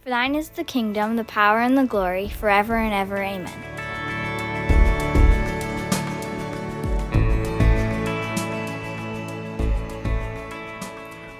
For 0.00 0.10
thine 0.10 0.36
is 0.36 0.50
the 0.50 0.64
kingdom, 0.64 1.16
the 1.16 1.24
power, 1.24 1.60
and 1.60 1.76
the 1.76 1.84
glory, 1.84 2.28
forever 2.28 2.76
and 2.76 2.94
ever. 2.94 3.16
Amen. 3.16 3.64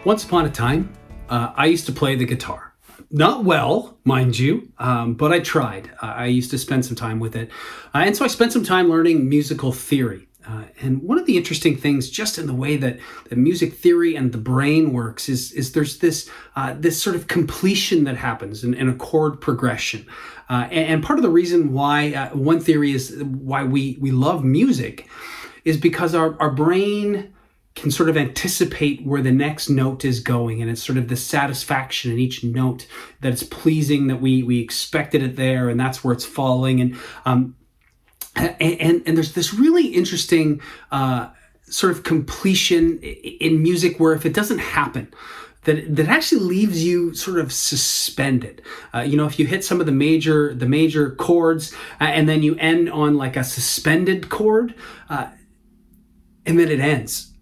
Once 0.04 0.24
upon 0.24 0.46
a 0.46 0.50
time, 0.50 0.92
uh, 1.28 1.52
I 1.54 1.66
used 1.66 1.86
to 1.86 1.92
play 1.92 2.16
the 2.16 2.24
guitar. 2.24 2.74
Not 3.10 3.44
well, 3.44 3.98
mind 4.04 4.38
you, 4.38 4.72
um, 4.78 5.14
but 5.14 5.32
I 5.32 5.40
tried. 5.40 5.90
I 6.02 6.26
used 6.26 6.50
to 6.50 6.58
spend 6.58 6.84
some 6.84 6.96
time 6.96 7.20
with 7.20 7.36
it. 7.36 7.50
Uh, 7.94 7.98
and 7.98 8.16
so 8.16 8.24
I 8.24 8.28
spent 8.28 8.52
some 8.52 8.64
time 8.64 8.88
learning 8.88 9.28
musical 9.28 9.72
theory. 9.72 10.27
Uh, 10.48 10.64
and 10.80 11.02
one 11.02 11.18
of 11.18 11.26
the 11.26 11.36
interesting 11.36 11.76
things, 11.76 12.08
just 12.08 12.38
in 12.38 12.46
the 12.46 12.54
way 12.54 12.76
that, 12.76 12.98
music 13.30 13.74
theory 13.74 14.16
and 14.16 14.32
the 14.32 14.38
brain 14.38 14.92
works, 14.92 15.28
is, 15.28 15.52
is 15.52 15.72
there's 15.72 15.98
this, 15.98 16.30
uh, 16.56 16.74
this 16.78 17.00
sort 17.00 17.14
of 17.14 17.26
completion 17.26 18.04
that 18.04 18.16
happens 18.16 18.64
in, 18.64 18.72
in 18.72 18.88
a 18.88 18.94
chord 18.94 19.40
progression. 19.40 20.06
Uh, 20.48 20.66
and, 20.70 20.88
and, 20.88 21.04
part 21.04 21.18
of 21.18 21.22
the 21.22 21.30
reason 21.30 21.72
why 21.74 22.14
uh, 22.14 22.30
one 22.30 22.58
theory 22.58 22.92
is 22.92 23.22
why 23.22 23.62
we, 23.62 23.98
we 24.00 24.10
love 24.10 24.42
music 24.42 25.06
is 25.66 25.76
because 25.76 26.14
our, 26.14 26.40
our 26.40 26.50
brain 26.50 27.34
can 27.74 27.90
sort 27.90 28.08
of 28.08 28.16
anticipate 28.16 29.04
where 29.06 29.22
the 29.22 29.30
next 29.30 29.68
note 29.68 30.04
is 30.04 30.18
going 30.20 30.60
and 30.60 30.70
it's 30.70 30.82
sort 30.82 30.98
of 30.98 31.08
the 31.08 31.16
satisfaction 31.16 32.10
in 32.10 32.18
each 32.18 32.42
note 32.42 32.86
that 33.20 33.32
it's 33.32 33.44
pleasing 33.44 34.08
that 34.08 34.20
we 34.20 34.42
we 34.42 34.60
expected 34.60 35.22
it 35.22 35.36
there 35.36 35.68
and 35.68 35.78
that's 35.78 36.02
where 36.02 36.12
it's 36.12 36.24
falling 36.24 36.80
and 36.80 36.96
um, 37.24 37.54
and, 38.60 39.02
and, 39.06 39.16
there's 39.16 39.32
this 39.32 39.52
really 39.52 39.88
interesting 39.88 40.60
uh, 40.92 41.28
sort 41.62 41.92
of 41.92 42.04
completion 42.04 42.98
in 43.00 43.62
music 43.62 43.98
where 43.98 44.12
if 44.12 44.24
it 44.24 44.32
doesn't 44.32 44.58
happen, 44.58 45.12
that, 45.64 45.96
that 45.96 46.06
actually 46.06 46.40
leaves 46.40 46.84
you 46.84 47.14
sort 47.14 47.38
of 47.38 47.52
suspended. 47.52 48.62
Uh, 48.94 49.00
you 49.00 49.16
know, 49.16 49.26
if 49.26 49.38
you 49.38 49.46
hit 49.46 49.64
some 49.64 49.80
of 49.80 49.86
the 49.86 49.92
major 49.92 50.54
the 50.54 50.66
major 50.66 51.10
chords 51.10 51.74
uh, 52.00 52.04
and 52.04 52.28
then 52.28 52.42
you 52.42 52.54
end 52.56 52.90
on 52.90 53.16
like 53.16 53.36
a 53.36 53.44
suspended 53.44 54.28
chord, 54.28 54.74
uh, 55.10 55.28
and 56.46 56.58
then 56.58 56.68
it 56.68 56.80
ends. 56.80 57.32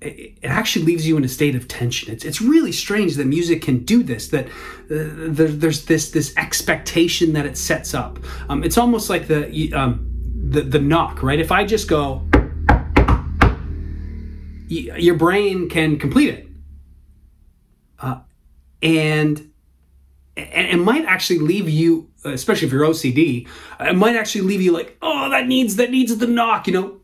It, 0.00 0.38
it 0.42 0.48
actually 0.48 0.84
leaves 0.84 1.08
you 1.08 1.16
in 1.16 1.24
a 1.24 1.28
state 1.28 1.56
of 1.56 1.66
tension. 1.66 2.12
It's, 2.12 2.24
it's 2.24 2.40
really 2.40 2.70
strange 2.70 3.16
that 3.16 3.26
music 3.26 3.62
can 3.62 3.78
do 3.84 4.02
this. 4.02 4.28
That 4.28 4.46
uh, 4.46 4.50
there, 4.88 5.48
there's 5.48 5.86
this 5.86 6.10
this 6.10 6.36
expectation 6.36 7.32
that 7.32 7.46
it 7.46 7.56
sets 7.56 7.94
up. 7.94 8.18
Um, 8.48 8.62
it's 8.62 8.78
almost 8.78 9.10
like 9.10 9.26
the 9.26 9.72
um, 9.72 10.13
the, 10.54 10.62
the 10.62 10.78
knock, 10.78 11.22
right? 11.22 11.40
If 11.40 11.52
I 11.52 11.64
just 11.64 11.88
go, 11.88 12.26
your 14.68 15.16
brain 15.16 15.68
can 15.68 15.98
complete 15.98 16.30
it. 16.30 16.48
Uh, 17.98 18.20
and 18.82 19.50
and 20.36 20.66
it 20.68 20.78
might 20.78 21.04
actually 21.04 21.38
leave 21.38 21.68
you, 21.68 22.10
especially 22.24 22.66
if 22.66 22.72
you're 22.72 22.82
OCD, 22.82 23.48
it 23.80 23.96
might 23.96 24.16
actually 24.16 24.40
leave 24.42 24.60
you 24.60 24.72
like, 24.72 24.96
oh, 25.00 25.30
that 25.30 25.46
needs 25.46 25.76
that 25.76 25.90
needs 25.90 26.16
the 26.16 26.26
knock, 26.26 26.66
you 26.66 26.72
know, 26.72 27.00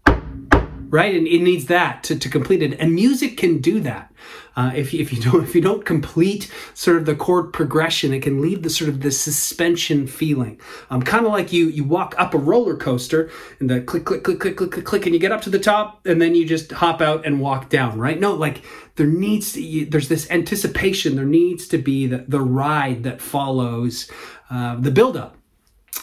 right? 0.91 1.15
And 1.15 1.27
it 1.27 1.41
needs 1.41 1.67
that 1.67 2.03
to, 2.05 2.19
to 2.19 2.29
complete 2.29 2.63
it. 2.63 2.79
And 2.79 2.95
music 2.95 3.37
can 3.37 3.59
do 3.59 3.81
that. 3.81 4.13
Uh, 4.57 4.73
if, 4.75 4.93
you, 4.93 5.01
if 5.01 5.13
you 5.13 5.23
don't 5.31 5.45
if 5.45 5.55
you 5.55 5.61
don't 5.61 5.85
complete 5.85 6.51
sort 6.75 6.97
of 6.97 7.07
the 7.07 7.15
chord 7.15 7.53
progression, 7.53 8.13
it 8.13 8.21
can 8.21 8.43
leave 8.43 8.63
the 8.63 8.71
sort 8.71 8.91
of 8.91 9.01
the 9.01 9.11
suspension 9.11 10.07
feeling. 10.07 10.61
Um, 10.91 11.03
kind 11.03 11.25
of 11.25 11.33
like 11.33 11.53
you 11.53 11.69
you 11.69 11.85
walk 11.85 12.15
up 12.19 12.35
a 12.35 12.39
roller 12.39 12.77
coaster 12.77 13.31
and 13.61 13.71
the 13.71 13.81
click 13.81 14.05
click 14.05 14.25
click 14.25 14.41
click 14.41 14.57
click 14.57 14.73
click 14.73 14.85
click 14.85 15.07
and 15.07 15.15
you 15.15 15.21
get 15.21 15.33
up 15.33 15.43
to 15.43 15.51
the 15.51 15.59
top 15.59 16.05
and 16.07 16.21
then 16.21 16.35
you 16.35 16.45
just 16.45 16.73
hop 16.73 17.01
out 17.01 17.25
and 17.25 17.41
walk 17.41 17.71
down. 17.71 17.99
Right? 17.99 18.19
No, 18.19 18.35
like 18.35 18.63
there 18.97 19.07
needs 19.07 19.53
to 19.53 19.87
there's 19.87 20.09
this 20.09 20.31
anticipation. 20.31 21.17
There 21.17 21.25
needs 21.25 21.69
to 21.69 21.79
be 21.79 22.07
the 22.07 22.25
the 22.27 22.41
ride 22.41 23.05
that 23.05 23.23
follows 23.23 24.11
uh, 24.51 24.77
the 24.77 24.91
build 24.91 25.17
up. 25.17 25.37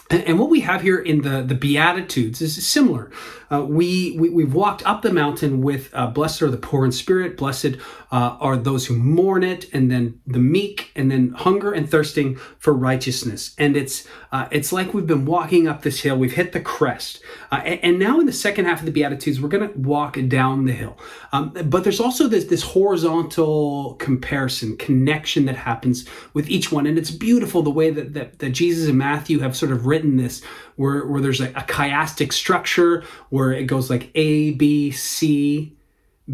And, 0.09 0.39
what 0.39 0.49
we 0.49 0.61
have 0.61 0.81
here 0.81 0.99
in 0.99 1.21
the, 1.21 1.41
the 1.41 1.55
Beatitudes 1.55 2.41
is 2.41 2.65
similar. 2.65 3.11
Uh, 3.51 3.63
we, 3.63 4.17
we, 4.17 4.43
have 4.43 4.53
walked 4.53 4.85
up 4.85 5.01
the 5.01 5.11
mountain 5.11 5.61
with 5.61 5.89
uh, 5.93 6.07
blessed 6.07 6.41
are 6.41 6.51
the 6.51 6.57
poor 6.57 6.85
in 6.85 6.91
spirit, 6.91 7.37
blessed 7.37 7.77
uh, 8.11 8.37
are 8.39 8.57
those 8.57 8.87
who 8.87 8.95
mourn 8.95 9.43
it, 9.43 9.73
and 9.73 9.89
then 9.89 10.19
the 10.27 10.39
meek, 10.39 10.91
and 10.95 11.09
then 11.09 11.29
hunger 11.29 11.71
and 11.71 11.89
thirsting 11.89 12.35
for 12.59 12.73
righteousness. 12.73 13.53
And 13.57 13.77
it's, 13.77 14.07
uh, 14.31 14.47
it's 14.51 14.73
like 14.73 14.93
we've 14.93 15.07
been 15.07 15.25
walking 15.25 15.67
up 15.67 15.81
this 15.81 16.01
hill, 16.01 16.17
we've 16.17 16.33
hit 16.33 16.51
the 16.51 16.59
crest. 16.59 17.21
Uh, 17.51 17.61
and, 17.63 17.79
and, 17.83 17.99
now 17.99 18.19
in 18.19 18.25
the 18.25 18.33
second 18.33 18.65
half 18.65 18.79
of 18.79 18.85
the 18.85 18.91
Beatitudes, 18.91 19.41
we're 19.41 19.49
going 19.49 19.67
to 19.67 19.79
walk 19.79 20.17
down 20.27 20.65
the 20.65 20.73
hill. 20.73 20.97
Um, 21.31 21.51
but 21.65 21.83
there's 21.83 21.99
also 21.99 22.27
this, 22.27 22.45
this 22.45 22.63
horizontal 22.63 23.95
comparison, 23.95 24.77
connection 24.77 25.45
that 25.45 25.55
happens 25.55 26.07
with 26.33 26.49
each 26.49 26.71
one. 26.71 26.85
And 26.85 26.97
it's 26.97 27.11
beautiful 27.11 27.61
the 27.61 27.69
way 27.69 27.89
that, 27.91 28.13
that, 28.13 28.39
that 28.39 28.49
Jesus 28.49 28.89
and 28.89 28.97
Matthew 28.97 29.39
have 29.39 29.55
sort 29.55 29.71
of 29.71 29.85
written 29.85 29.96
this, 30.03 30.43
where, 30.75 31.05
where 31.05 31.21
there's 31.21 31.41
a, 31.41 31.49
a 31.49 31.63
chiastic 31.63 32.31
structure 32.33 33.03
where 33.29 33.51
it 33.51 33.65
goes 33.65 33.89
like 33.89 34.11
A, 34.15 34.51
B, 34.51 34.91
C, 34.91 35.75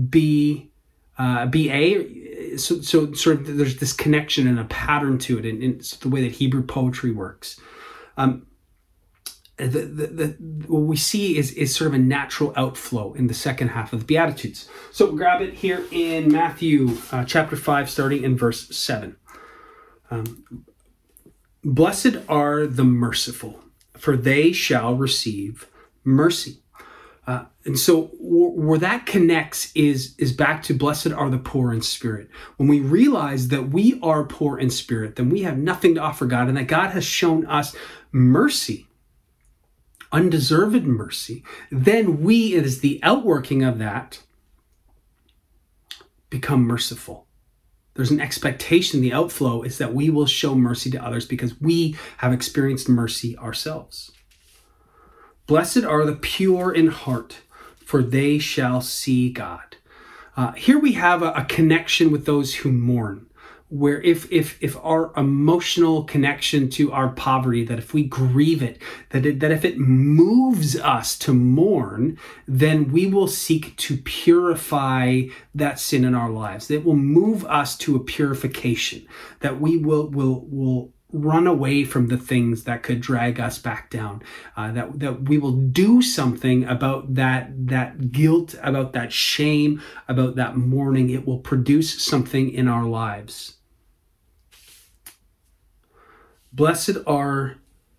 B, 0.10 0.70
uh, 1.18 1.46
B, 1.46 1.70
A. 1.70 2.58
So, 2.58 2.82
so 2.82 3.14
sort 3.14 3.42
of 3.42 3.58
there's 3.58 3.78
this 3.78 3.94
connection 3.94 4.48
and 4.48 4.60
a 4.60 4.66
pattern 4.66 5.18
to 5.20 5.40
it, 5.40 5.46
and, 5.46 5.64
and 5.64 5.76
it's 5.76 5.98
the 5.98 6.10
way 6.10 6.22
that 6.22 6.34
Hebrew 6.34 6.64
poetry 6.64 7.12
works. 7.12 7.60
Um, 8.18 8.46
the, 9.58 9.68
the, 9.68 10.08
the, 10.08 10.28
what 10.68 10.82
we 10.82 10.98
see 10.98 11.38
is, 11.38 11.52
is 11.52 11.76
sort 11.76 11.90
of 11.90 11.94
a 11.94 12.00
natural 12.00 12.54
outflow 12.56 13.14
in 13.14 13.28
the 13.28 13.34
second 13.34 13.70
half 13.70 13.94
of 13.94 14.00
the 14.00 14.06
Beatitudes. 14.06 14.68
So 14.92 15.12
grab 15.12 15.42
it 15.42 15.54
here 15.54 15.86
in 15.92 16.32
Matthew 16.32 16.98
uh, 17.12 17.24
chapter 17.26 17.56
5, 17.56 17.90
starting 17.90 18.24
in 18.24 18.36
verse 18.36 18.76
7. 18.76 19.16
Um, 20.10 20.66
Blessed 21.64 22.18
are 22.28 22.68
the 22.68 22.84
merciful, 22.84 23.62
for 23.98 24.18
they 24.18 24.52
shall 24.52 24.96
receive 24.96 25.68
mercy. 26.04 26.60
Uh, 27.26 27.46
and 27.64 27.80
so 27.80 28.12
where 28.20 28.80
that 28.80 29.06
connects 29.06 29.72
is 29.74 30.14
is 30.18 30.34
back 30.34 30.62
to 30.64 30.74
blessed 30.74 31.14
are 31.14 31.30
the 31.30 31.38
poor 31.38 31.72
in 31.72 31.82
spirit. 31.82 32.30
When 32.58 32.68
we 32.68 32.82
realize 32.82 33.48
that 33.48 33.70
we 33.70 33.98
are 34.02 34.26
poor 34.26 34.60
in 34.60 34.70
spirit, 34.70 35.16
then 35.16 35.30
we 35.30 35.44
have 35.44 35.58
nothing 35.58 35.96
to 35.96 36.02
offer 36.02 36.26
God, 36.26 36.50
and 36.50 36.58
that 36.58 36.68
God 36.68 36.90
has 36.90 37.06
shown 37.06 37.46
us 37.46 37.74
mercy, 38.12 38.88
undeserved 40.12 40.84
mercy. 40.84 41.46
Then 41.72 42.22
we, 42.22 42.56
as 42.56 42.82
the 42.82 43.00
outworking 43.04 43.64
of 43.64 43.78
that, 43.80 44.22
become 46.30 46.64
merciful. 46.64 47.28
There's 47.96 48.12
an 48.12 48.20
expectation, 48.20 49.02
the 49.02 49.14
outflow 49.14 49.62
is 49.62 49.78
that 49.78 49.94
we 49.94 50.10
will 50.10 50.26
show 50.26 50.56
mercy 50.56 50.90
to 50.92 51.04
others 51.04 51.26
because 51.26 51.62
we 51.62 51.96
have 52.18 52.34
experienced 52.34 52.90
mercy 52.90 53.38
ourselves. 53.38 54.12
Blessed 55.46 55.84
are 55.84 56.06
the 56.06 56.16
pure 56.16 56.74
in 56.74 56.88
heart, 56.88 57.42
for 57.86 58.02
they 58.02 58.40
shall 58.40 58.82
see 58.82 59.30
God. 59.30 59.78
Uh, 60.36 60.54
here 60.54 60.80
we 60.80 60.94
have 60.94 61.22
a, 61.22 61.32
a 61.34 61.46
connection 61.46 62.12
with 62.12 62.26
those 62.26 62.56
who 62.56 62.72
mourn 62.72 63.28
where 63.70 64.02
if 64.02 64.32
if 64.32 64.58
if 64.62 64.78
our 64.84 65.12
emotional 65.18 66.04
connection 66.04 66.70
to 66.70 66.92
our 66.92 67.10
poverty 67.10 67.64
that 67.64 67.80
if 67.80 67.94
we 67.94 68.04
grieve 68.04 68.62
it 68.62 68.80
that 69.10 69.26
it, 69.26 69.40
that 69.40 69.52
if 69.52 69.66
it 69.66 69.80
moves 69.80 70.80
us 70.80 71.18
to 71.18 71.34
mourn 71.34 72.18
then 72.48 72.92
we 72.92 73.08
will 73.08 73.28
seek 73.28 73.76
to 73.78 73.98
purify 73.98 75.24
that 75.56 75.80
sin 75.80 76.04
in 76.06 76.16
our 76.16 76.30
lives. 76.30 76.70
It 76.70 76.84
will 76.84 76.96
move 76.96 77.46
us 77.46 77.78
to 77.80 77.96
a 77.96 78.00
purification. 78.00 79.06
That 79.40 79.60
we 79.60 79.78
will 79.78 80.10
will 80.10 80.46
will 80.46 80.94
run 81.14 81.48
away 81.48 81.84
from 81.86 82.08
the 82.08 82.18
things 82.18 82.64
that 82.64 82.84
could 82.84 83.00
drag 83.00 83.40
us 83.40 83.60
back 83.60 83.90
down 83.90 84.22
uh, 84.58 84.72
that 84.72 85.00
that 85.00 85.24
we 85.24 85.38
will 85.38 85.52
do 85.52 86.02
something 86.02 86.66
about 86.66 87.14
that 87.14 87.52
that 87.68 88.12
guilt 88.12 88.56
about 88.64 88.94
that 88.94 89.14
shame 89.14 89.82
about 90.08 90.36
that 90.36 90.58
mourning. 90.58 91.10
It 91.10 91.26
will 91.26 91.40
produce 91.40 92.04
something 92.04 92.52
in 92.52 92.68
our 92.68 92.86
lives. 92.86 93.58
Blessed 96.52 96.98
are 97.08 97.58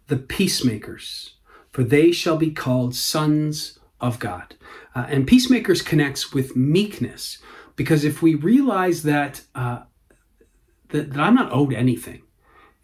the 0.09 0.17
peacemakers 0.17 1.35
for 1.71 1.83
they 1.83 2.13
shall 2.13 2.37
be 2.37 2.51
called 2.53 2.95
sons 2.95 3.79
of 4.01 4.19
god. 4.19 4.55
Uh, 4.95 5.07
and 5.09 5.27
peacemakers 5.27 5.83
connects 5.83 6.33
with 6.33 6.55
meekness 6.55 7.39
because 7.77 8.05
if 8.05 8.23
we 8.23 8.35
realize 8.35 9.03
that 9.03 9.43
uh, 9.55 9.83
that, 10.89 11.13
that 11.13 11.21
i'm 11.21 11.35
not 11.35 11.53
owed 11.53 11.73
anything 11.73 12.24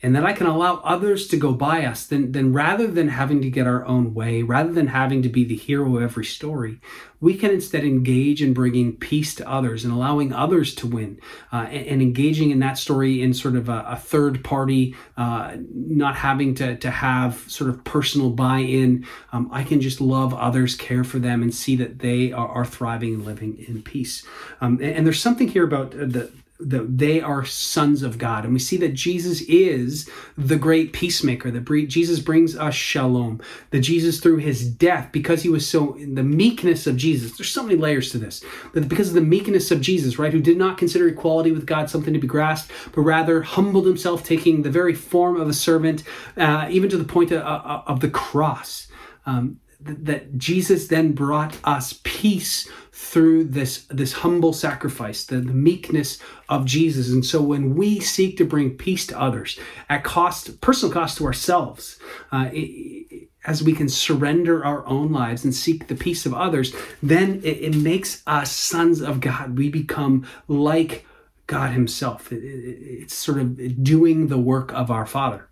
and 0.03 0.17
that 0.17 0.25
I 0.25 0.33
can 0.33 0.47
allow 0.47 0.77
others 0.77 1.29
to 1.29 1.37
go 1.37 1.53
by 1.53 1.85
us, 1.85 2.07
then, 2.07 2.33
then 2.33 2.53
rather 2.53 2.87
than 2.87 3.09
having 3.09 3.43
to 3.43 3.51
get 3.51 3.67
our 3.67 3.85
own 3.85 4.15
way, 4.15 4.43
rather 4.43 4.73
than 4.73 4.87
having 4.87 5.23
to 5.23 5.29
be 5.29 5.45
the 5.45 5.57
hero 5.57 5.97
of 5.97 6.03
every 6.03 6.25
story, 6.25 6.81
we 7.21 7.37
can 7.37 7.51
instead 7.51 7.85
engage 7.85 8.43
in 8.43 8.55
bringing 8.55 8.97
peace 8.97 9.35
to 9.35 9.49
others 9.49 9.85
and 9.85 9.93
allowing 9.93 10.33
others 10.33 10.75
to 10.77 10.87
win 10.87 11.21
uh, 11.53 11.67
and, 11.69 11.87
and, 11.87 12.03
engaging 12.03 12.51
in 12.51 12.61
that 12.61 12.79
story 12.79 13.21
in 13.21 13.35
sort 13.35 13.57
of 13.57 13.69
a, 13.69 13.85
a 13.89 13.97
third 13.97 14.43
party, 14.43 14.97
uh, 15.19 15.55
not 15.75 16.17
having 16.17 16.55
to, 16.55 16.77
to 16.77 16.91
have 16.91 17.45
sort 17.47 17.69
of 17.69 17.85
personal 17.85 18.31
buy 18.31 18.61
in. 18.61 19.07
Um, 19.33 19.51
I 19.53 19.65
can 19.65 19.83
just 19.83 20.01
love 20.01 20.33
others, 20.33 20.75
care 20.75 21.05
for 21.05 21.19
them, 21.19 21.43
and 21.43 21.55
see 21.55 21.77
that 21.77 21.99
they 21.99 22.33
are, 22.33 22.49
are 22.49 22.65
thriving 22.65 23.15
and 23.15 23.25
living 23.27 23.63
in 23.69 23.83
peace. 23.83 24.25
Um, 24.63 24.79
and, 24.81 24.97
and, 24.97 25.07
there's 25.07 25.21
something 25.21 25.49
here 25.49 25.65
about 25.65 25.91
the 25.91 26.31
that 26.61 26.99
they 26.99 27.21
are 27.21 27.45
sons 27.45 28.03
of 28.03 28.19
God. 28.19 28.45
And 28.45 28.53
we 28.53 28.59
see 28.59 28.77
that 28.79 28.95
Jesus 28.95 29.41
is 29.43 30.09
the 30.37 30.57
great 30.57 30.93
peacemaker, 30.93 31.51
that 31.51 31.89
Jesus 31.89 32.21
brings 32.21 32.57
us 32.57 32.75
shalom, 32.75 33.41
that 33.71 33.81
Jesus 33.81 34.21
through 34.21 34.39
his 34.39 34.69
death, 34.69 35.11
because 35.13 35.43
he 35.43 35.49
was 35.49 35.67
so 35.67 35.95
in 35.95 36.15
the 36.15 36.23
meekness 36.23 36.87
of 36.87 36.97
Jesus, 36.97 37.37
there's 37.37 37.51
so 37.51 37.63
many 37.63 37.77
layers 37.77 38.11
to 38.11 38.19
this, 38.19 38.45
that 38.75 38.89
because 38.89 39.09
of 39.09 39.15
the 39.15 39.21
meekness 39.21 39.71
of 39.71 39.81
Jesus, 39.81 40.19
right, 40.19 40.33
who 40.33 40.41
did 40.41 40.59
not 40.59 40.79
consider 40.79 41.09
equality 41.09 41.53
with 41.53 41.67
God 41.67 41.89
something 41.89 42.13
to 42.13 42.21
be 42.21 42.27
grasped, 42.27 42.71
but 42.93 43.03
rather 43.03 43.43
humbled 43.43 43.87
himself, 43.87 44.25
taking 44.25 44.63
the 44.63 44.71
very 44.71 44.95
form 44.95 45.41
of 45.41 45.49
a 45.49 45.55
servant, 45.55 46.03
uh, 46.37 46.69
even 46.71 46.91
to 46.91 46.99
the 46.99 47.05
point 47.05 47.33
of, 47.33 47.43
of 47.43 48.01
the 48.01 48.11
cross. 48.11 48.87
Um, 49.27 49.61
that 49.83 50.37
Jesus 50.37 50.89
then 50.89 51.13
brought 51.13 51.59
us 51.65 52.01
peace 52.03 52.69
through 52.93 53.45
this 53.45 53.85
this 53.85 54.13
humble 54.13 54.53
sacrifice, 54.53 55.25
the, 55.25 55.37
the, 55.37 55.53
meekness 55.53 56.19
of 56.49 56.67
Jesus. 56.67 57.11
And 57.11 57.25
so 57.25 57.41
when 57.41 57.75
we 57.75 57.99
seek 57.99 58.37
to 58.37 58.45
bring 58.45 58.77
peace 58.77 59.07
to 59.09 59.21
others 59.21 59.59
at 59.89 60.05
cost, 60.05 60.61
personal 60.61 60.93
cost 60.93 61.19
to 61.19 61.25
ourselves, 61.25 61.99
uh, 62.31 62.51
it, 62.53 63.29
as 63.47 63.63
we 63.63 63.73
can 63.73 63.89
surrender 63.89 64.65
our 64.65 64.87
own 64.87 65.13
lives 65.13 65.45
and 65.45 65.55
seek 65.55 65.87
the 65.89 65.95
peace 65.95 66.27
of 66.27 66.35
others, 66.35 66.75
then 67.03 67.41
it, 67.43 67.75
it 67.75 67.75
makes 67.75 68.23
us 68.27 68.53
sons 68.53 69.01
of 69.01 69.21
God. 69.21 69.57
We 69.57 69.71
become 69.71 70.27
like 70.47 71.07
God 71.47 71.73
Himself. 71.73 72.31
It, 72.31 72.45
it's 72.45 73.15
sort 73.15 73.39
of 73.39 73.83
doing 73.83 74.29
the 74.29 74.39
work 74.39 74.73
of 74.75 74.91
our 74.91 75.07
Father. 75.07 75.49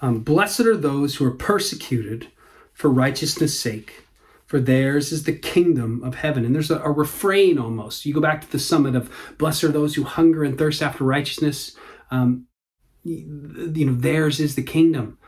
Um, 0.00 0.20
blessed 0.20 0.60
are 0.60 0.76
those 0.76 1.16
who 1.16 1.24
are 1.24 1.32
persecuted 1.32 2.28
for 2.78 2.88
righteousness' 2.88 3.58
sake, 3.58 4.04
for 4.46 4.60
theirs 4.60 5.10
is 5.10 5.24
the 5.24 5.32
kingdom 5.32 6.00
of 6.04 6.14
heaven. 6.14 6.44
And 6.44 6.54
there's 6.54 6.70
a, 6.70 6.78
a, 6.78 6.92
refrain 6.92 7.58
almost. 7.58 8.06
You 8.06 8.14
go 8.14 8.20
back 8.20 8.40
to 8.40 8.52
the 8.52 8.60
summit 8.60 8.94
of 8.94 9.10
blessed 9.36 9.64
are 9.64 9.72
those 9.72 9.96
who 9.96 10.04
hunger 10.04 10.44
and 10.44 10.56
thirst 10.56 10.80
after 10.80 11.02
righteousness. 11.02 11.76
Um, 12.12 12.46
you 13.02 13.84
know, 13.84 13.94
theirs 13.94 14.38
is 14.38 14.54
the 14.54 14.62
kingdom. 14.62 15.18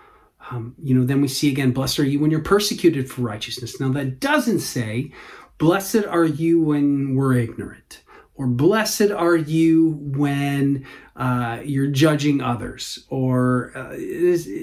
Um, 0.48 0.76
you 0.80 0.94
know, 0.94 1.04
then 1.04 1.20
we 1.20 1.26
see 1.26 1.50
again, 1.50 1.72
blessed 1.72 1.98
are 1.98 2.04
you 2.04 2.20
when 2.20 2.30
you're 2.30 2.40
persecuted 2.40 3.10
for 3.10 3.22
righteousness. 3.22 3.80
Now, 3.80 3.88
that 3.90 4.20
doesn't 4.20 4.60
say, 4.60 5.12
blessed 5.58 6.04
are 6.08 6.24
you 6.24 6.62
when 6.62 7.16
we're 7.16 7.34
ignorant 7.34 8.02
or 8.40 8.46
blessed 8.46 9.10
are 9.10 9.36
you 9.36 9.98
when 10.00 10.86
uh, 11.14 11.60
you're 11.62 11.88
judging 11.88 12.40
others. 12.40 13.04
Or 13.10 13.70
uh, 13.76 13.94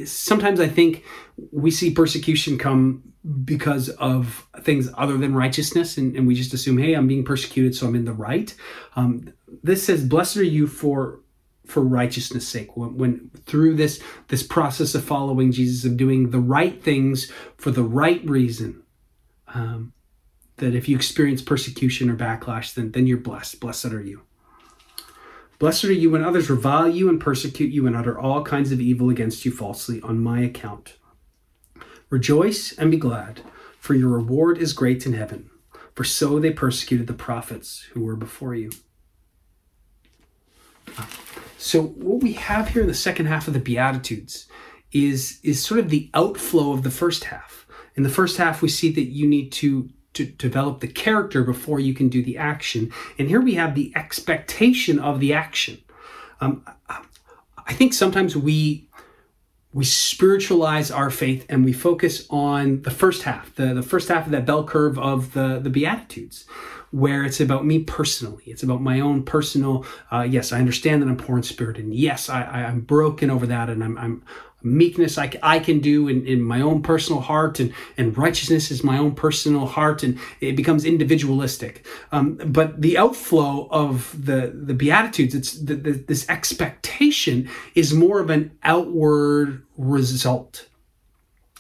sometimes 0.06 0.60
i 0.60 0.68
think 0.68 1.04
we 1.52 1.70
see 1.70 1.92
persecution 1.92 2.58
come 2.58 3.04
because 3.46 3.90
of 3.90 4.48
things 4.62 4.90
other 4.98 5.18
than 5.18 5.36
righteousness 5.36 5.98
and, 5.98 6.16
and 6.16 6.26
we 6.26 6.34
just 6.34 6.54
assume 6.54 6.78
hey 6.80 6.94
i'm 6.94 7.08
being 7.08 7.24
persecuted 7.24 7.76
so 7.76 7.86
i'm 7.86 7.96
in 7.96 8.06
the 8.06 8.14
right. 8.14 8.56
Um, 8.96 9.32
this 9.62 9.86
says 9.86 10.04
blessed 10.04 10.38
are 10.38 10.44
you 10.44 10.66
for 10.66 11.20
for 11.68 11.84
righteousness 11.84 12.48
sake. 12.48 12.78
When, 12.78 12.98
when, 12.98 13.30
through 13.46 13.76
this 13.76 14.02
this 14.30 14.42
process 14.42 14.96
of 14.96 15.04
following 15.04 15.52
jesus 15.52 15.86
of 15.86 15.98
doing 15.98 16.32
the 16.32 16.40
right 16.40 16.82
things 16.82 17.32
for 17.58 17.70
the 17.70 17.84
right 17.84 18.28
reason 18.28 18.82
um, 19.54 19.94
that 20.58 20.76
if 20.76 20.90
you 20.90 20.96
experience 20.96 21.42
persecution 21.42 22.10
or 22.10 22.16
backlash, 22.16 22.74
then, 22.74 22.92
then 22.92 23.08
you're 23.08 23.18
blessed. 23.18 23.60
Blessed 23.60 23.86
are 23.88 24.02
you. 24.02 24.22
Blessed 25.60 25.86
are 25.86 25.94
you 25.94 26.12
when 26.12 26.24
others 26.24 26.50
revile 26.50 26.88
you 26.88 27.10
and 27.10 27.20
persecute 27.20 27.72
you 27.72 27.88
and 27.88 27.96
utter 27.96 28.20
all 28.20 28.44
kinds 28.44 28.72
of 28.72 28.80
evil 28.80 29.10
against 29.10 29.44
you 29.44 29.52
falsely 29.52 30.02
on 30.02 30.20
my 30.20 30.42
account. 30.42 30.98
Rejoice 32.10 32.74
and 32.74 32.92
be 32.92 32.98
glad, 32.98 33.42
for 33.80 33.94
your 33.94 34.10
reward 34.10 34.60
is 34.60 34.74
great 34.74 35.06
in 35.06 35.14
heaven, 35.14 35.50
for 35.94 36.04
so 36.04 36.40
they 36.40 36.52
persecuted 36.52 37.08
the 37.08 37.14
prophets 37.14 37.88
who 37.94 38.04
were 38.04 38.16
before 38.16 38.54
you. 38.54 38.70
So, 41.58 41.82
what 41.82 42.22
we 42.22 42.34
have 42.34 42.70
here 42.70 42.84
in 42.84 42.88
the 42.88 42.94
second 42.94 43.26
half 43.26 43.48
of 43.48 43.54
the 43.54 43.60
Beatitudes 43.60 44.48
is, 44.92 45.40
is 45.44 45.64
sort 45.64 45.80
of 45.80 45.90
the 45.90 46.10
outflow 46.14 46.72
of 46.72 46.84
the 46.84 46.92
first 46.92 47.26
half. 47.26 47.68
In 47.96 48.04
the 48.04 48.10
first 48.10 48.38
half, 48.38 48.62
we 48.62 48.70
see 48.70 48.92
that 48.92 49.02
you 49.06 49.28
need 49.28 49.52
to 49.54 49.90
to 50.18 50.26
develop 50.26 50.80
the 50.80 50.88
character 50.88 51.44
before 51.44 51.80
you 51.80 51.94
can 51.94 52.10
do 52.10 52.24
the 52.24 52.38
action. 52.38 52.92
And 53.18 53.28
here 53.28 53.42
we 53.42 53.56
have 53.56 53.76
the 53.76 53.92
expectation 53.96 55.00
of 55.00 55.20
the 55.20 55.34
action. 55.34 55.80
Um, 56.42 56.66
I 57.68 57.74
think 57.74 57.94
sometimes 57.94 58.36
we 58.36 58.88
we 59.74 59.84
spiritualize 59.84 60.90
our 60.90 61.12
faith 61.12 61.46
and 61.50 61.64
we 61.64 61.72
focus 61.72 62.26
on 62.32 62.82
the 62.82 62.90
first 62.90 63.24
half, 63.24 63.54
the, 63.56 63.76
the 63.76 63.84
first 63.84 64.08
half 64.08 64.26
of 64.26 64.32
that 64.32 64.46
bell 64.46 64.64
curve 64.64 64.98
of 64.98 65.34
the, 65.34 65.60
the 65.60 65.70
Beatitudes, 65.70 66.46
where 66.90 67.24
it's 67.24 67.40
about 67.40 67.64
me 67.64 67.84
personally. 67.84 68.44
It's 68.48 68.64
about 68.64 68.82
my 68.82 69.00
own 69.02 69.22
personal, 69.22 69.86
uh, 70.12 70.22
yes, 70.28 70.52
I 70.52 70.58
understand 70.58 71.04
that 71.04 71.08
I'm 71.08 71.18
poor 71.18 71.38
in 71.38 71.44
spirit. 71.44 71.78
And 71.78 71.94
yes, 71.94 72.28
I, 72.28 72.42
I, 72.42 72.62
am 72.62 72.82
broken 72.82 73.30
over 73.30 73.46
that. 73.46 73.70
And 73.70 73.84
I'm, 73.84 73.98
I'm, 74.00 74.24
meekness 74.64 75.18
I, 75.18 75.32
I 75.44 75.60
can 75.60 75.80
do 75.80 76.08
in, 76.08 76.26
in 76.26 76.42
my 76.42 76.62
own 76.62 76.82
personal 76.82 77.22
heart 77.22 77.60
and, 77.60 77.74
and 77.96 78.18
righteousness 78.18 78.72
is 78.72 78.84
my 78.84 78.98
own 78.98 79.14
personal 79.14 79.66
heart 79.66 80.04
and 80.04 80.20
it 80.42 80.56
becomes 80.56 80.84
individualistic. 80.84 81.86
Um, 82.12 82.36
but 82.36 82.82
the 82.82 82.98
outflow 82.98 83.68
of 83.70 84.14
the 84.26 84.52
the 84.54 84.74
beatitudes 84.74 85.36
it's 85.36 85.54
the, 85.54 85.76
the, 85.76 85.92
this 85.92 86.28
expectation 86.30 87.50
is 87.76 87.94
more 87.94 88.20
of 88.20 88.30
an 88.30 88.58
outward 88.64 89.64
result. 89.78 90.68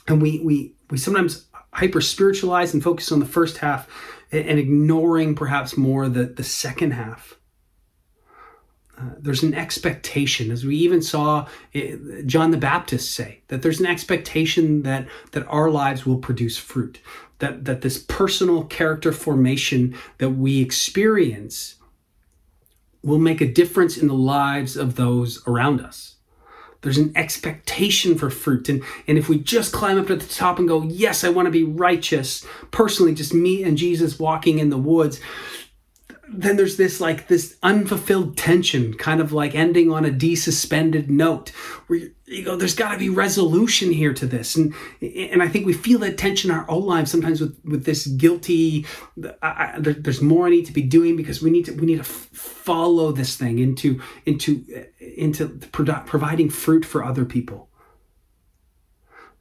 And 0.07 0.21
we 0.21 0.39
we 0.39 0.73
we 0.89 0.97
sometimes 0.97 1.45
hyper 1.73 2.01
spiritualize 2.01 2.73
and 2.73 2.83
focus 2.83 3.11
on 3.11 3.19
the 3.19 3.25
first 3.25 3.57
half 3.57 3.87
and 4.31 4.59
ignoring 4.59 5.35
perhaps 5.35 5.77
more 5.77 6.09
the 6.09 6.25
the 6.25 6.43
second 6.43 6.91
half 6.91 7.36
uh, 8.99 9.03
there's 9.19 9.43
an 9.43 9.53
expectation, 9.53 10.49
as 10.51 10.65
we 10.65 10.75
even 10.77 11.01
saw 11.01 11.47
eh, 11.75 11.95
John 12.25 12.51
the 12.51 12.57
Baptist 12.57 13.13
say, 13.13 13.41
that 13.47 13.61
there's 13.61 13.79
an 13.79 13.85
expectation 13.85 14.83
that 14.83 15.07
that 15.31 15.45
our 15.47 15.69
lives 15.69 16.05
will 16.05 16.17
produce 16.17 16.57
fruit, 16.57 16.99
that 17.39 17.65
that 17.65 17.81
this 17.81 17.99
personal 17.99 18.63
character 18.63 19.11
formation 19.11 19.95
that 20.17 20.31
we 20.31 20.61
experience 20.61 21.75
will 23.03 23.19
make 23.19 23.39
a 23.39 23.51
difference 23.51 23.97
in 23.97 24.07
the 24.07 24.13
lives 24.13 24.75
of 24.75 24.95
those 24.95 25.47
around 25.47 25.79
us. 25.79 26.15
There's 26.81 26.97
an 26.97 27.11
expectation 27.15 28.17
for 28.17 28.29
fruit. 28.29 28.69
And, 28.69 28.83
and 29.07 29.17
if 29.17 29.29
we 29.29 29.39
just 29.39 29.73
climb 29.73 29.99
up 29.99 30.07
to 30.07 30.15
the 30.15 30.25
top 30.25 30.59
and 30.59 30.67
go, 30.67 30.83
Yes, 30.83 31.23
I 31.23 31.29
want 31.29 31.45
to 31.47 31.51
be 31.51 31.63
righteous, 31.63 32.45
personally, 32.71 33.13
just 33.13 33.33
me 33.33 33.63
and 33.63 33.77
Jesus 33.77 34.19
walking 34.19 34.59
in 34.59 34.69
the 34.69 34.77
woods, 34.77 35.19
then 36.29 36.57
there's 36.57 36.77
this 36.77 36.99
like 36.99 37.27
this 37.27 37.57
unfulfilled 37.63 38.37
tension 38.37 38.93
kind 38.93 39.21
of 39.21 39.31
like 39.31 39.55
ending 39.55 39.91
on 39.91 40.05
a 40.05 40.09
desuspended 40.09 41.07
note 41.07 41.49
where 41.87 41.99
you, 42.25 42.43
go 42.43 42.55
there's 42.55 42.75
got 42.75 42.91
to 42.91 42.97
be 42.97 43.09
resolution 43.09 43.91
here 43.91 44.13
to 44.13 44.25
this. 44.25 44.55
And 44.55 44.73
and 45.01 45.41
i 45.41 45.47
think 45.47 45.65
we 45.65 45.73
feel 45.73 45.99
that 45.99 46.17
tension 46.17 46.51
in 46.51 46.57
our 46.57 46.69
own 46.69 46.83
lives 46.83 47.11
sometimes 47.11 47.39
with 47.39 47.57
with 47.63 47.85
this 47.85 48.07
guilty 48.07 48.85
I, 49.41 49.73
I, 49.73 49.75
there, 49.79 49.93
there's 49.93 50.21
more 50.21 50.47
i 50.47 50.49
need 50.49 50.65
to 50.65 50.73
be 50.73 50.83
doing 50.83 51.15
because 51.15 51.41
we 51.41 51.49
need 51.49 51.65
to 51.65 51.73
we 51.73 51.85
need 51.85 51.95
to 51.95 52.01
f- 52.01 52.29
follow 52.33 53.11
this 53.11 53.37
thing 53.37 53.59
into 53.59 54.01
into 54.25 54.65
into 54.99 55.47
providing 56.05 56.49
fruit 56.49 56.85
for 56.85 57.03
other 57.03 57.25
people 57.25 57.66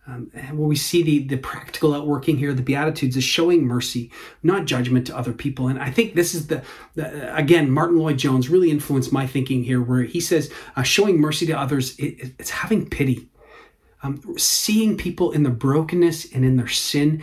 um, 0.07 0.31
and 0.35 0.59
we 0.59 0.77
see 0.77 1.03
the, 1.03 1.19
the 1.27 1.37
practical 1.37 1.93
outworking 1.93 2.39
here, 2.39 2.55
the 2.55 2.63
Beatitudes 2.63 3.17
is 3.17 3.25
showing 3.25 3.67
mercy, 3.67 4.11
not 4.43 4.65
judgment 4.65 5.07
to 5.09 5.17
other 5.17 5.33
people. 5.33 5.69
And 5.69 5.79
I 5.81 5.91
think 5.91 6.15
this 6.15 6.35
is 6.35 6.47
the, 6.47 6.63
the 6.95 7.35
again, 7.37 7.71
Martyn 7.71 7.99
Lloyd-Jones 7.99 8.49
really 8.49 8.71
influenced 8.71 9.13
my 9.13 9.27
thinking 9.27 9.65
here, 9.65 9.83
where 9.83 10.03
he 10.03 10.21
says 10.21 10.53
uh, 10.77 10.83
showing 10.83 11.21
mercy 11.21 11.47
to 11.47 11.59
others, 11.59 11.99
it, 11.99 12.35
it's 12.39 12.51
having 12.51 12.89
pity 12.89 13.29
um, 14.03 14.21
seeing 14.37 14.97
people 14.97 15.33
in 15.33 15.43
the 15.43 15.51
brokenness 15.51 16.33
and 16.33 16.45
in 16.45 16.57
their 16.57 16.69
sin 16.69 17.23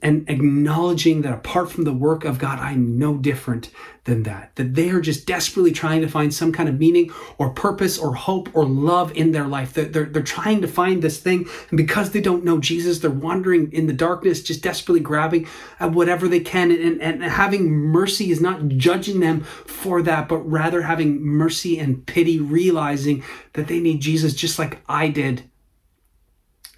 and 0.00 0.28
acknowledging 0.30 1.20
that 1.20 1.34
apart 1.34 1.70
from 1.70 1.84
the 1.84 1.92
work 1.92 2.24
of 2.24 2.38
God, 2.38 2.58
I'm 2.58 2.98
no 2.98 3.18
different 3.18 3.70
than 4.04 4.22
that. 4.22 4.56
That 4.56 4.74
they 4.74 4.88
are 4.88 5.02
just 5.02 5.26
desperately 5.26 5.72
trying 5.72 6.00
to 6.00 6.08
find 6.08 6.32
some 6.32 6.50
kind 6.50 6.70
of 6.70 6.78
meaning 6.78 7.12
or 7.36 7.50
purpose 7.50 7.98
or 7.98 8.14
hope 8.14 8.48
or 8.54 8.64
love 8.64 9.14
in 9.14 9.32
their 9.32 9.46
life. 9.46 9.74
They're, 9.74 9.84
they're, 9.84 10.06
they're 10.06 10.22
trying 10.22 10.62
to 10.62 10.68
find 10.68 11.02
this 11.02 11.18
thing. 11.18 11.46
And 11.68 11.76
because 11.76 12.12
they 12.12 12.22
don't 12.22 12.44
know 12.44 12.58
Jesus, 12.58 13.00
they're 13.00 13.10
wandering 13.10 13.70
in 13.70 13.86
the 13.86 13.92
darkness, 13.92 14.42
just 14.42 14.62
desperately 14.62 15.00
grabbing 15.00 15.46
at 15.78 15.92
whatever 15.92 16.26
they 16.26 16.40
can. 16.40 16.70
And, 16.70 17.02
and 17.02 17.22
having 17.22 17.70
mercy 17.70 18.30
is 18.30 18.40
not 18.40 18.68
judging 18.68 19.20
them 19.20 19.42
for 19.42 20.00
that, 20.02 20.26
but 20.26 20.38
rather 20.38 20.80
having 20.80 21.22
mercy 21.22 21.78
and 21.78 22.06
pity, 22.06 22.40
realizing 22.40 23.22
that 23.52 23.68
they 23.68 23.80
need 23.80 24.00
Jesus 24.00 24.32
just 24.32 24.58
like 24.58 24.80
I 24.88 25.08
did 25.08 25.50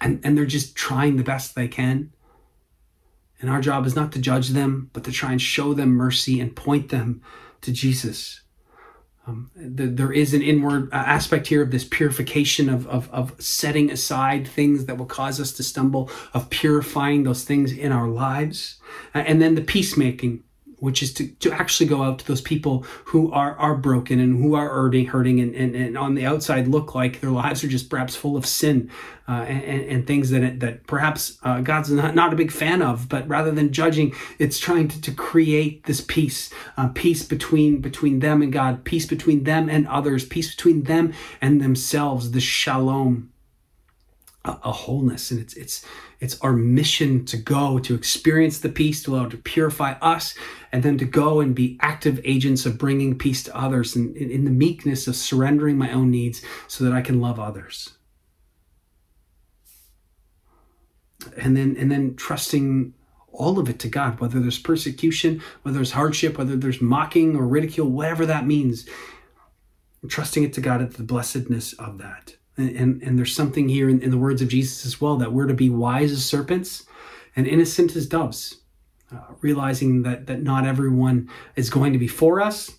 and, 0.01 0.19
and 0.23 0.37
they're 0.37 0.45
just 0.45 0.75
trying 0.75 1.17
the 1.17 1.23
best 1.23 1.55
they 1.55 1.67
can. 1.67 2.11
And 3.41 3.49
our 3.49 3.61
job 3.61 3.85
is 3.85 3.95
not 3.95 4.11
to 4.13 4.19
judge 4.19 4.49
them, 4.49 4.89
but 4.93 5.03
to 5.05 5.11
try 5.11 5.31
and 5.31 5.41
show 5.41 5.73
them 5.73 5.89
mercy 5.89 6.39
and 6.39 6.55
point 6.55 6.89
them 6.89 7.21
to 7.61 7.71
Jesus. 7.71 8.41
Um, 9.27 9.51
the, 9.55 9.85
there 9.85 10.11
is 10.11 10.33
an 10.33 10.41
inward 10.41 10.89
uh, 10.91 10.95
aspect 10.95 11.47
here 11.47 11.61
of 11.61 11.71
this 11.71 11.83
purification 11.83 12.67
of, 12.67 12.87
of, 12.87 13.09
of 13.11 13.39
setting 13.41 13.91
aside 13.91 14.47
things 14.47 14.85
that 14.85 14.97
will 14.97 15.05
cause 15.05 15.39
us 15.39 15.51
to 15.53 15.63
stumble, 15.63 16.09
of 16.33 16.49
purifying 16.49 17.23
those 17.23 17.43
things 17.43 17.71
in 17.71 17.91
our 17.91 18.07
lives. 18.07 18.79
And 19.13 19.41
then 19.41 19.55
the 19.55 19.61
peacemaking 19.61 20.43
which 20.79 21.03
is 21.03 21.13
to, 21.13 21.27
to 21.35 21.51
actually 21.51 21.87
go 21.87 22.03
out 22.03 22.19
to 22.19 22.27
those 22.27 22.41
people 22.41 22.85
who 23.05 23.31
are, 23.31 23.55
are 23.57 23.75
broken 23.75 24.19
and 24.19 24.41
who 24.41 24.55
are 24.55 24.69
hurting, 24.69 25.07
hurting 25.07 25.39
and, 25.39 25.55
and, 25.55 25.75
and 25.75 25.97
on 25.97 26.15
the 26.15 26.25
outside 26.25 26.67
look 26.67 26.95
like 26.95 27.21
their 27.21 27.31
lives 27.31 27.63
are 27.63 27.67
just 27.67 27.89
perhaps 27.89 28.15
full 28.15 28.37
of 28.37 28.45
sin 28.45 28.89
uh, 29.27 29.43
and, 29.43 29.83
and 29.83 30.07
things 30.07 30.29
that, 30.31 30.59
that 30.59 30.87
perhaps 30.87 31.37
uh, 31.43 31.61
God's 31.61 31.91
not, 31.91 32.15
not 32.15 32.33
a 32.33 32.35
big 32.35 32.51
fan 32.51 32.81
of, 32.81 33.07
but 33.09 33.27
rather 33.27 33.51
than 33.51 33.71
judging, 33.71 34.13
it's 34.39 34.59
trying 34.59 34.87
to, 34.87 35.01
to 35.01 35.11
create 35.11 35.83
this 35.83 36.01
peace, 36.01 36.51
uh, 36.77 36.89
peace 36.89 37.23
between, 37.23 37.81
between 37.81 38.19
them 38.19 38.41
and 38.41 38.51
God, 38.51 38.83
peace 38.83 39.05
between 39.05 39.43
them 39.43 39.69
and 39.69 39.87
others, 39.87 40.25
peace 40.25 40.55
between 40.55 40.83
them 40.83 41.13
and 41.41 41.61
themselves, 41.61 42.31
the 42.31 42.39
shalom 42.39 43.31
a, 44.49 44.59
a 44.63 44.71
wholeness 44.71 45.31
and 45.31 45.39
it's 45.39 45.53
it's 45.53 45.85
it's 46.19 46.39
our 46.41 46.53
mission 46.53 47.25
to 47.25 47.37
go 47.37 47.79
to 47.79 47.95
experience 47.95 48.59
the 48.59 48.69
peace 48.69 49.03
to 49.03 49.15
allow 49.15 49.25
it 49.25 49.31
to 49.31 49.37
purify 49.37 49.93
us 50.01 50.35
and 50.71 50.83
then 50.83 50.97
to 50.97 51.05
go 51.05 51.39
and 51.39 51.55
be 51.55 51.77
active 51.81 52.19
agents 52.23 52.65
of 52.65 52.77
bringing 52.77 53.17
peace 53.17 53.43
to 53.43 53.55
others 53.55 53.95
and 53.95 54.15
in, 54.17 54.29
in 54.29 54.45
the 54.45 54.51
meekness 54.51 55.07
of 55.07 55.15
surrendering 55.15 55.77
my 55.77 55.91
own 55.91 56.11
needs 56.11 56.41
so 56.67 56.83
that 56.83 56.93
i 56.93 57.01
can 57.01 57.21
love 57.21 57.39
others 57.39 57.93
and 61.37 61.55
then 61.55 61.75
and 61.77 61.91
then 61.91 62.15
trusting 62.15 62.93
all 63.31 63.59
of 63.59 63.69
it 63.69 63.79
to 63.79 63.87
God, 63.87 64.19
whether 64.19 64.39
there's 64.39 64.59
persecution, 64.59 65.41
whether 65.61 65.77
there's 65.77 65.91
hardship, 65.91 66.37
whether 66.37 66.55
there's 66.55 66.81
mocking 66.81 67.35
or 67.35 67.47
ridicule, 67.47 67.87
whatever 67.87 68.25
that 68.25 68.45
means, 68.45 68.87
trusting 70.07 70.43
it 70.43 70.53
to 70.53 70.61
God 70.61 70.81
at 70.81 70.95
the 70.95 71.03
blessedness 71.03 71.73
of 71.73 71.97
that. 71.99 72.35
And, 72.59 73.01
and 73.01 73.17
there's 73.17 73.35
something 73.35 73.69
here 73.69 73.89
in, 73.89 74.01
in, 74.01 74.11
the 74.11 74.17
words 74.17 74.41
of 74.41 74.49
Jesus 74.49 74.85
as 74.85 74.99
well 74.99 75.15
that 75.17 75.31
we're 75.31 75.47
to 75.47 75.53
be 75.53 75.69
wise 75.69 76.11
as 76.11 76.25
serpents 76.25 76.85
and 77.35 77.47
innocent 77.47 77.95
as 77.95 78.05
doves, 78.05 78.57
uh, 79.13 79.19
realizing 79.41 80.03
that, 80.03 80.27
that 80.27 80.41
not 80.41 80.65
everyone 80.65 81.29
is 81.55 81.69
going 81.69 81.93
to 81.93 81.99
be 81.99 82.07
for 82.07 82.41
us. 82.41 82.71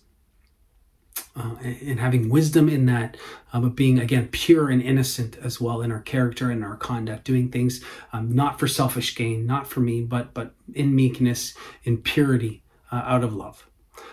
Uh, 1.33 1.55
and 1.63 1.99
having 1.99 2.29
wisdom 2.29 2.67
in 2.67 2.85
that, 2.85 3.15
uh, 3.53 3.59
but 3.59 3.73
being 3.73 3.97
again 3.99 4.27
pure 4.27 4.69
and 4.69 4.81
innocent 4.81 5.37
as 5.41 5.61
well 5.61 5.81
in 5.81 5.89
our 5.89 6.01
character 6.01 6.51
and 6.51 6.61
our 6.61 6.75
conduct, 6.75 7.23
doing 7.23 7.49
things 7.49 7.81
um, 8.11 8.33
not 8.35 8.59
for 8.59 8.67
selfish 8.67 9.15
gain, 9.15 9.45
not 9.45 9.65
for 9.65 9.79
me, 9.79 10.01
but 10.01 10.33
but 10.33 10.53
in 10.73 10.93
meekness, 10.93 11.53
in 11.85 11.97
purity, 11.97 12.63
uh, 12.91 13.03
out 13.05 13.23
of 13.23 13.33
love. 13.33 13.65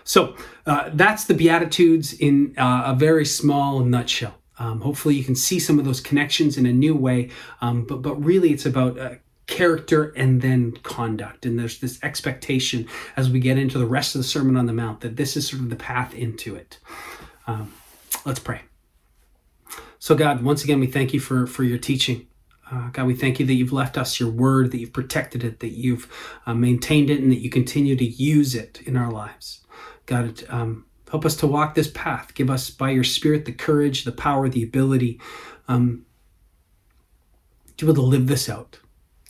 So 0.05 0.37
uh, 0.65 0.91
that's 0.95 1.25
the 1.25 1.35
Beatitudes 1.35 2.13
in 2.13 2.55
uh, 2.57 2.85
a 2.87 2.95
very 2.95 3.25
small 3.25 3.81
nutshell. 3.81 4.38
Um, 4.59 4.81
hopefully, 4.81 5.15
you 5.15 5.25
can 5.25 5.37
see 5.37 5.59
some 5.59 5.79
of 5.79 5.85
those 5.85 6.01
connections 6.01 6.57
in 6.57 6.67
a 6.67 6.73
new 6.73 6.95
way. 6.95 7.31
Um, 7.61 7.85
but 7.85 8.03
but 8.03 8.15
really, 8.17 8.53
it's 8.53 8.67
about 8.67 8.99
uh, 8.99 9.15
character 9.47 10.13
and 10.17 10.43
then 10.43 10.73
conduct. 10.83 11.47
And 11.47 11.59
there's 11.59 11.81
this 11.81 11.99
expectation 12.03 12.87
as 13.17 13.31
we 13.31 13.41
get 13.41 13.59
into 13.59 13.79
the 13.79 13.87
rest 13.87 14.15
of 14.15 14.21
the 14.21 14.29
Sermon 14.29 14.57
on 14.57 14.67
the 14.67 14.73
Mount 14.73 15.01
that 15.01 15.17
this 15.17 15.37
is 15.37 15.49
sort 15.49 15.63
of 15.63 15.71
the 15.71 15.77
path 15.77 16.15
into 16.15 16.55
it. 16.55 16.79
Um, 17.47 17.73
let's 18.25 18.41
pray. 18.41 18.61
So, 19.99 20.15
God, 20.15 20.43
once 20.43 20.63
again, 20.63 20.81
we 20.81 20.87
thank 20.87 21.13
you 21.13 21.21
for 21.21 21.47
for 21.47 21.65
your 21.65 21.79
teaching. 21.79 22.27
Uh, 22.71 22.91
God, 22.91 23.07
we 23.07 23.15
thank 23.15 23.41
you 23.41 23.47
that 23.47 23.55
you've 23.55 23.73
left 23.73 23.97
us 23.97 24.21
your 24.21 24.31
word, 24.31 24.73
that 24.73 24.79
you've 24.79 24.93
protected 24.93 25.43
it, 25.43 25.61
that 25.61 25.71
you've 25.71 26.07
uh, 26.47 26.53
maintained 26.53 27.09
it, 27.09 27.21
and 27.21 27.33
that 27.33 27.41
you 27.41 27.49
continue 27.49 27.97
to 27.97 28.05
use 28.05 28.55
it 28.55 28.83
in 28.83 28.97
our 28.97 29.11
lives. 29.11 29.65
God, 30.05 30.45
um, 30.51 30.85
Help 31.11 31.25
us 31.25 31.37
to 31.37 31.47
walk 31.47 31.75
this 31.75 31.91
path. 31.91 32.35
Give 32.35 32.51
us, 32.51 32.71
by 32.71 32.91
your 32.91 33.05
Spirit, 33.05 33.45
the 33.45 33.53
courage, 33.53 34.05
the 34.05 34.13
power, 34.13 34.49
the 34.49 34.63
ability 34.63 35.21
um, 35.67 36.05
to 37.77 37.87
be 37.87 37.91
able 37.91 38.03
to 38.03 38.09
live 38.09 38.27
this 38.27 38.49
out, 38.49 38.79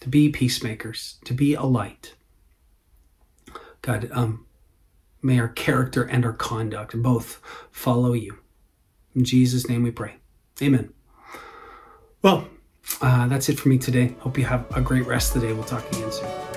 to 0.00 0.08
be 0.08 0.28
peacemakers, 0.28 1.18
to 1.24 1.34
be 1.34 1.54
a 1.54 1.62
light. 1.62 2.14
God, 3.82 4.08
um, 4.12 4.46
may 5.22 5.38
our 5.38 5.48
character 5.48 6.02
and 6.02 6.24
our 6.24 6.32
conduct 6.32 7.00
both 7.00 7.40
follow 7.70 8.12
you. 8.12 8.38
In 9.14 9.24
Jesus' 9.24 9.68
name 9.68 9.82
we 9.82 9.90
pray. 9.90 10.16
Amen. 10.62 10.92
Well, 12.22 12.48
uh, 13.00 13.28
that's 13.28 13.48
it 13.48 13.58
for 13.58 13.68
me 13.68 13.78
today. 13.78 14.14
Hope 14.20 14.38
you 14.38 14.44
have 14.44 14.66
a 14.76 14.80
great 14.80 15.06
rest 15.06 15.34
of 15.34 15.42
the 15.42 15.48
day. 15.48 15.52
We'll 15.52 15.64
talk 15.64 15.86
again 15.92 16.10
soon. 16.10 16.47